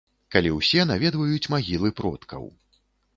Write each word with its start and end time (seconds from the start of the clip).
Калі 0.35 0.53
ўсе 0.53 0.85
наведваюць 0.91 1.49
магілы 1.55 1.91
продкаў. 1.99 2.49